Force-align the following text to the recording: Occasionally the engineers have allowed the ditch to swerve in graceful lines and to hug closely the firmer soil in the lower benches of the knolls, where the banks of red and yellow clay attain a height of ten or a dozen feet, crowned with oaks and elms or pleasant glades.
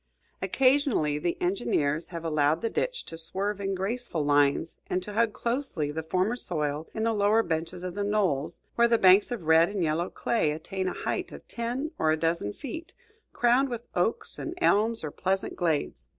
Occasionally 0.41 1.19
the 1.19 1.37
engineers 1.39 2.07
have 2.07 2.25
allowed 2.25 2.61
the 2.63 2.71
ditch 2.71 3.05
to 3.05 3.19
swerve 3.19 3.61
in 3.61 3.75
graceful 3.75 4.25
lines 4.25 4.75
and 4.89 5.03
to 5.03 5.13
hug 5.13 5.31
closely 5.31 5.91
the 5.91 6.01
firmer 6.01 6.35
soil 6.35 6.87
in 6.95 7.03
the 7.03 7.13
lower 7.13 7.43
benches 7.43 7.83
of 7.83 7.93
the 7.93 8.03
knolls, 8.03 8.63
where 8.73 8.87
the 8.87 8.97
banks 8.97 9.29
of 9.29 9.43
red 9.43 9.69
and 9.69 9.83
yellow 9.83 10.09
clay 10.09 10.53
attain 10.53 10.87
a 10.87 10.93
height 11.03 11.31
of 11.31 11.47
ten 11.47 11.91
or 11.99 12.11
a 12.11 12.17
dozen 12.17 12.51
feet, 12.51 12.95
crowned 13.31 13.69
with 13.69 13.85
oaks 13.93 14.39
and 14.39 14.55
elms 14.59 15.03
or 15.03 15.11
pleasant 15.11 15.55
glades. 15.55 16.07